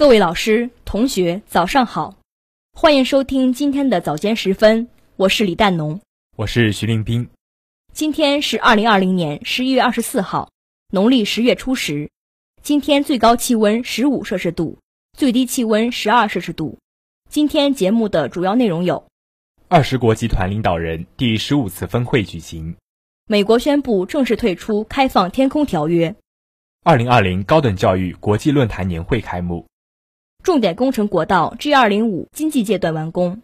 [0.00, 2.14] 各位老师、同学，早上好！
[2.72, 6.00] 欢迎收听今天的早间时分，我是李诞农，
[6.38, 7.28] 我是徐林斌。
[7.92, 10.50] 今天是二零二零年十一月二十四号，
[10.90, 12.08] 农历十月初十。
[12.62, 14.78] 今天最高气温十五摄氏度，
[15.12, 16.78] 最低气温十二摄氏度。
[17.28, 19.04] 今天节目的主要内容有：
[19.68, 22.74] 二十国集团领导人第十五次峰会举行；
[23.26, 26.14] 美国宣布正式退出开放天空条约；
[26.84, 29.66] 二零二零高等教育国际论坛年会开幕。
[30.42, 33.42] 重点工程国道 G 二零五经济阶段完工。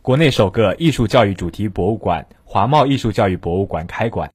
[0.00, 4.32] 国内首个艺术教育主题博物馆——华贸艺术教育博物馆开馆。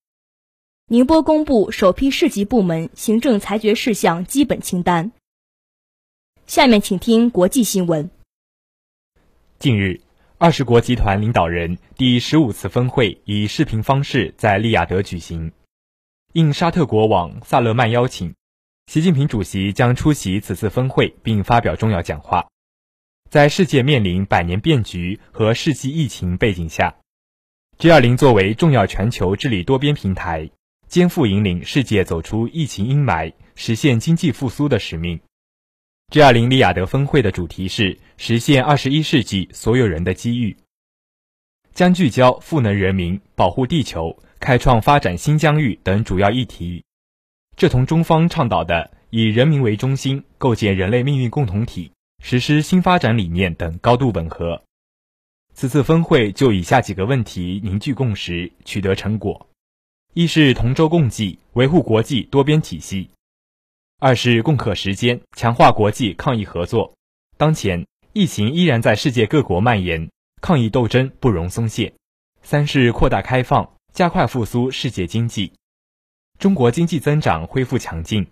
[0.88, 5.12] 宁波公布首批市级部门行政裁决事项基本清单。
[6.46, 8.10] 下面请听国际新闻。
[9.60, 10.00] 近日，
[10.38, 15.52] 二十国集团领导人第十五次峰会以视频方式在利雅得举行，
[16.34, 18.34] 应沙特国王萨勒曼邀请。
[18.88, 22.48] 习近平主席将出席此次峰会并发表重要讲话。
[23.30, 26.96] 在世界面临百年变局和世纪疫情背景下
[27.78, 30.50] ，G20 作为重要全球治理多边平台，
[30.88, 35.20] 肩负引领世界走出疫情阴霾、实现经济复苏的使命。
[36.14, 40.56] G20 利雅得峰会的主题是“实现二十一世纪所有人的机遇”，
[41.76, 46.86] 将聚焦赋能人民、保护地球、开创发展新疆域等主要议题。
[47.58, 51.92] 这同中方倡导的以人民为中心构建人类命运共同体、
[52.24, 54.62] 实施新发展理念等高度吻合。
[55.56, 59.48] 此次峰会就以下几个问题凝聚共识、取得成果：
[60.14, 63.10] 一是同舟共济，维护国际多边体系；
[63.98, 66.94] 二是共克时艰，强化国际抗疫合作。
[67.38, 70.08] 当前疫情依然在世界各国蔓延，
[70.44, 71.92] 抗疫斗争不容松懈；
[72.44, 75.52] 三是扩大开放，加快复苏世界经济。
[76.40, 78.28] 中国经济增长恢复强劲，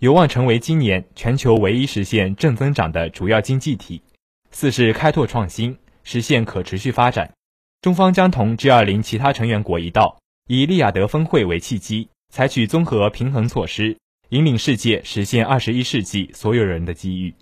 [0.00, 4.02] 有望成为今年全球唯一实现正增长的主要经济体。
[4.50, 7.32] 四是开拓创新，实现可持续发展。
[7.80, 10.18] 中方将同 G20 其他成员国一道，
[10.48, 13.96] 以利雅得峰会为契机，采取综合平衡措施，
[14.28, 17.34] 引领世界实现二十一世纪所有人的机遇。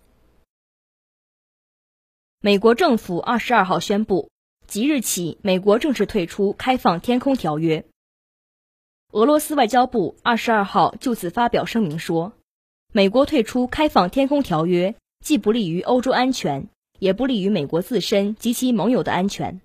[2.41, 4.31] 美国政府二十二号宣布，
[4.69, 7.85] 即日起，美国正式退出开放天空条约。
[9.15, 12.33] 俄罗斯外交部二十二号就此发表声明说，
[12.93, 16.67] 美国退出开放天空条约既不利于欧洲安全，
[16.99, 19.61] 也不利于美国自身及其盟友的安全。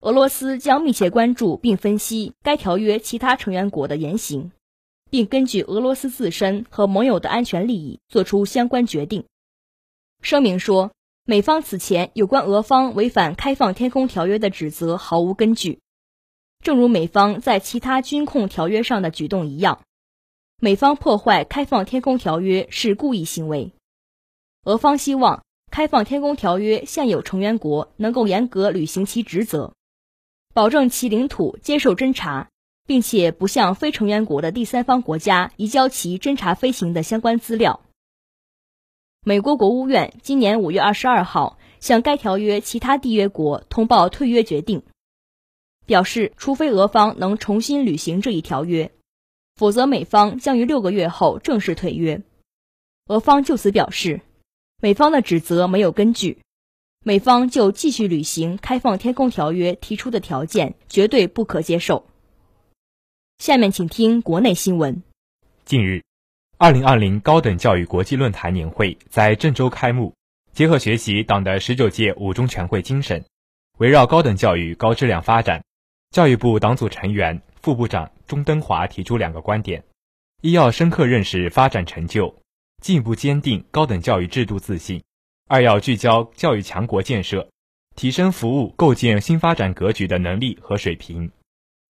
[0.00, 4.52] 俄罗斯将密切关注并分析该条约其他成员国的言行，
[5.10, 9.24] 并根据俄罗斯自身和盟友的安全利益作出相关决定。
[10.22, 10.92] 声明说，
[11.24, 15.80] 美方此前有关俄方违反开放天空条约的指责毫无根据。
[16.64, 19.82] 正如美方在其他军控条约上的举动一样，
[20.58, 23.72] 美方破坏开放天空条约是故意行为。
[24.64, 29.74] 俄方希望开放天空条约现有成员国能够严格履行其职责，
[30.54, 32.48] 保证其领土接受侦察，
[32.86, 37.82] 并且不向非成员国的第三方国家移交其侦察飞行的相关资料。
[39.22, 44.82] 美国国务院今年五月二十二号向该条约其他缔约国通报退约决定。
[45.86, 48.90] 表示，除非俄方能重新履行这一条约，
[49.56, 52.22] 否则美方将于六个月后正式退约。
[53.08, 54.22] 俄方就此表示，
[54.80, 56.38] 美方的指责没有根据，
[57.04, 62.06] 美方就继续履行开放天空条约提出的条件绝对不可接受。
[63.38, 65.02] 下面请听国内新闻。
[65.66, 66.02] 近日，
[66.56, 70.14] 二零二零高等教育国际论坛年会在郑州开幕，
[70.52, 73.24] 结合学习党的十九届五中全会精神，
[73.76, 75.62] 围绕高等教育高质量发展。
[76.14, 79.82] 教育部党组成员、副部长钟登华提出两个观点：
[80.42, 82.32] 一要深刻认识发展成就，
[82.80, 85.00] 进一步坚定高等教育制度自信；
[85.48, 87.48] 二要聚焦教育强国建设，
[87.96, 91.28] 提升服务构建新发展格局的能力和水平。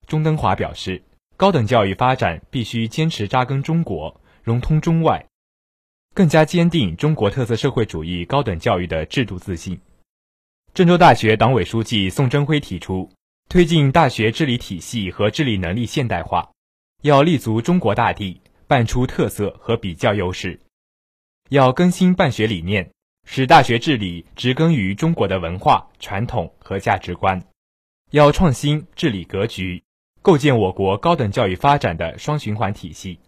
[0.07, 1.03] 钟登华表示，
[1.37, 5.27] 高等教育发展必须坚持扎根中国，融通中外，
[6.15, 9.79] 更加坚定中国特色社会主义高等教育的制度自信。
[10.73, 13.11] 郑州大学党委书记宋征辉提出。
[13.49, 16.51] 推进大学治理体系和治理能力现代化，
[17.03, 20.59] 要立足中国大地，办出特色和比较优势；
[21.51, 22.91] 要更新办学理念，
[23.25, 27.41] 使大学治理植根于中国的文化传统和价值观；
[28.11, 29.85] 要创新治理格局，
[30.21, 33.21] 构建我国高等教育发展的双循环体系。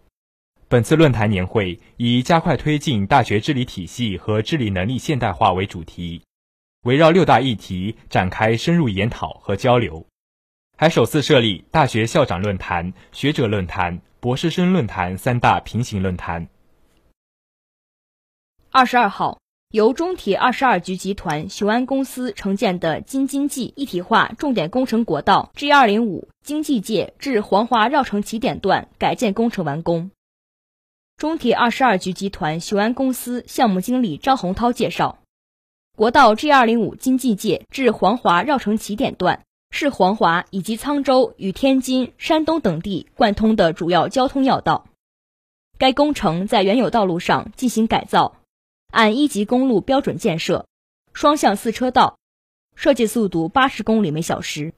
[0.69, 6.23] 本次论坛年会以加快推进大学治理体系和治理能力现代化为主题。
[6.87, 10.07] 围绕六大议题展开深入研讨和交流，
[10.77, 16.47] 还首次设立大学校长论坛、学者论坛、博士生论坛三大平行论坛。
[18.71, 19.41] 二十二号，
[19.73, 30.13] 由中铁二十二局集团雄安公司承建的京津冀一体化重点工程国道 G 二零五京冀界至黄骅绕城起点段改建工程完工。
[31.17, 35.19] 中铁二十二局集团雄安公司项目经理张洪涛介绍，
[35.97, 44.89] 国道 G 二零五京冀界至黄骅绕城起点段是黄骅以及沧州与天津、山东等地贯通的主要交通要道。
[45.79, 48.37] 该工程在原有道路上进行改造，
[48.93, 50.67] 按一级公路标准建设，
[51.15, 52.19] 双向四车道，
[52.75, 54.75] 设计速度八十公里每小时，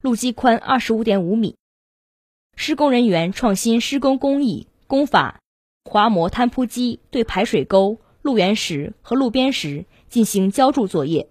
[0.00, 1.56] 路基宽二十五点五米。
[2.56, 5.38] 施工人员创新施工工艺、工法。
[5.84, 11.30] 滑膜摊铺机对排水沟、路缘石和路边石进行浇筑作业，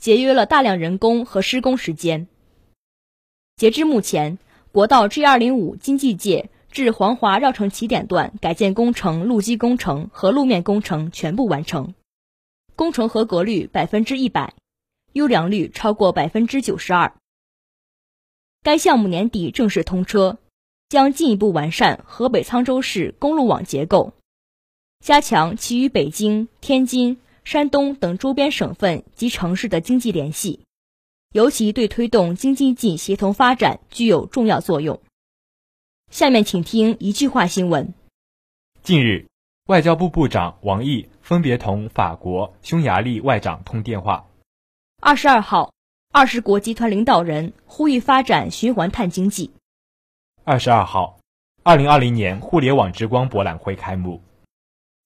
[0.00, 2.28] 节约了大量人工和施工时间。
[3.56, 4.38] 截至目前，
[4.72, 11.92] 国道 G 二零五经济界至黄骅绕城起点段改建工程路基工程和路面工程全部完成，
[12.74, 14.54] 工程合格率百分之一百，
[15.12, 17.12] 优良率超过百分之九十二。
[18.62, 20.38] 该项目年底正式通车。
[20.88, 24.12] 将进一步完善河北沧州市公路网结构，
[24.98, 30.64] 加强其与北京、天津、山东等周边省份及城市的经济联系，
[31.32, 35.00] 尤其对推动京津冀协同发展具有重要作用。
[36.10, 37.94] 下面请听一句话新闻：
[38.82, 39.26] 近日，
[39.66, 44.26] 外交部部长王毅分别同法国、匈牙利外长通电话。
[45.00, 45.72] 二十二号，
[46.12, 49.52] 二十国集团领导人呼吁发展循环碳经济。
[50.44, 51.20] 二十二号，
[51.62, 54.20] 二零二零年互联网之光博览会开幕。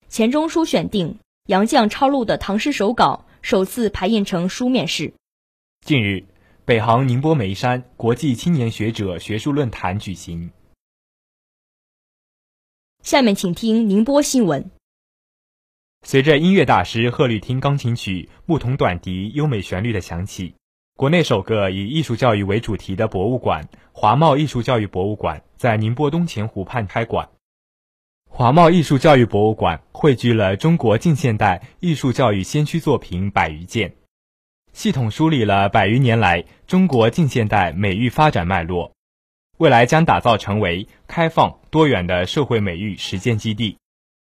[0.08, 5.12] 钱钟书选定、杨绛抄录的唐诗手稿首次排印成书面式。
[5.84, 6.24] 近日，
[6.64, 10.52] 北航宁波梅山国际青年学者学术论坛举行。
[13.02, 14.70] 下面请听宁波新闻。
[16.06, 20.54] 随着音乐大师贺绿汀钢琴曲《牧童短笛》优美旋律的响起。
[20.96, 27.28] 国内首个以艺术教育为主题的博物馆——华贸艺术教育博物馆，在宁波东钱湖畔开馆。
[28.36, 33.94] 华贸艺术教育博物馆汇聚了中国近现代艺术教育先驱作品百余件，
[34.72, 38.90] 系统梳理了百余年来中国近现代美育发展脉络，
[39.58, 43.76] 未来将打造成为开放多元的社会美育实践基地。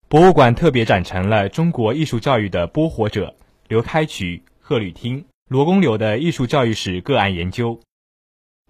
[0.06, 3.34] 博物馆特别展陈了中国艺术教育的播火者
[3.68, 5.24] 刘开渠、贺绿汀。
[5.48, 7.80] 罗公柳的艺术教育史个案研究，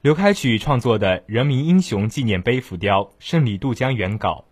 [0.00, 4.44] 刘开渠创作的人民英雄纪念碑浮雕《胜利渡江》原稿，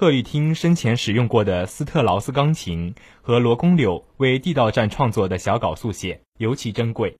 [0.00, 7.18] 贺绿汀生前使用过的斯特劳斯钢琴和罗公柳为地道战创作的小稿速写尤其珍贵。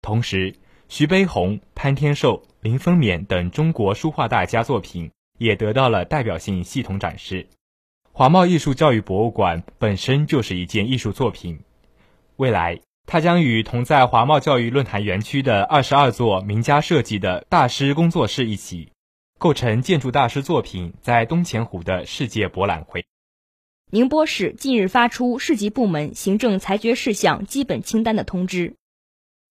[0.00, 0.52] 同时，
[0.88, 7.46] 徐悲鸿、潘天寿、林风眠等中国书画大家作品也得到了代表性系统展示。
[8.10, 11.60] 华贸艺术教育博物馆本身就是一件艺术作品，
[12.34, 12.80] 未来。
[13.06, 18.90] 它将与同在华贸教育论坛园区的二十二座名家设计的大师工作室一起，
[19.42, 23.06] 构成建筑大师作品在东钱湖的世界博览会。
[23.90, 28.76] 宁波市近日发出市级部门行政裁决事项基本清单的通知，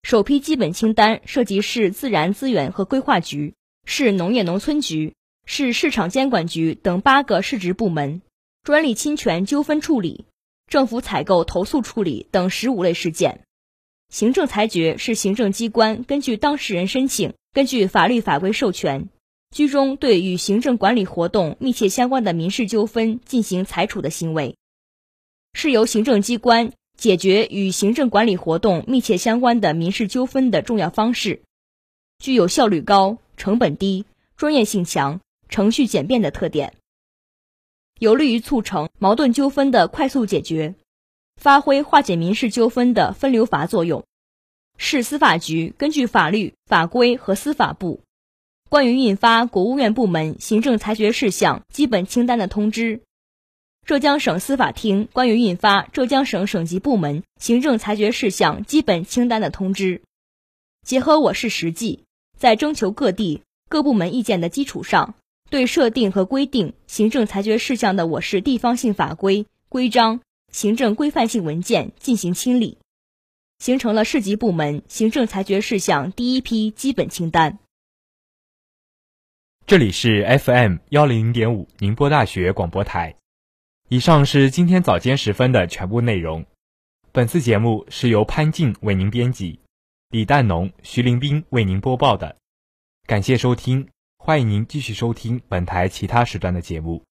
[0.03, 3.53] 首批基本清单涉及市自然资源和规划局、
[3.83, 5.13] 市农业农村局、
[5.45, 8.21] 市市场监管局等八个市直部门，
[8.63, 10.23] 专利侵权纠纷处理。
[10.69, 13.41] 政府采购投诉处理等十五类事件，
[14.07, 19.09] 行政裁决是行政机关根据当事人申请，根据法律法规授权，
[19.51, 24.55] 居中对与行政管理活动密切相关的民事纠纷进行裁处的行为，
[25.53, 31.41] 是由行政机关解决与行政管理活动密切相关的民事纠纷的重要方式，
[32.17, 34.05] 具有效率高、成本低、
[34.37, 36.75] 专业性强、程序简便的特点。
[37.99, 40.75] 有利于促成矛盾纠纷的快速解决，
[41.35, 44.05] 发挥化解民事纠纷的分流阀作用。
[44.77, 48.01] 市司法局根据法律法规和司法部
[48.71, 53.01] 关于印发国务院部门行政裁决事项基本清单的通知，
[53.85, 60.03] 浙江省司法厅关于印发浙江省省级部门行政裁决事项基本清单的通知，
[60.87, 62.05] 结合我市实际，
[62.37, 65.15] 在征求各地各部门意见的基础上。
[65.49, 72.77] 对设定和规定行政裁决事项的我市地方性法规、规章、行政规范性文件进行清理，
[73.59, 77.59] 形成了市级部门行政裁决事项第一批基本清单。
[79.71, 83.15] 这里是 FM 幺零点五宁波大学广播台。
[83.87, 86.45] 以上是今天早间时分的全部内容。
[87.13, 89.61] 本次节目是由潘静为您编辑，
[90.09, 92.35] 李淡农、徐林斌为您播报的。
[93.07, 93.87] 感谢收听。
[94.17, 97.01] 欢迎您继续收听本台其他时段的节目。